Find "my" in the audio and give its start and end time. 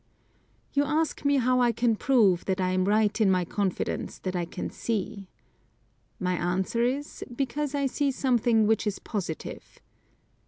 3.29-3.45, 6.19-6.33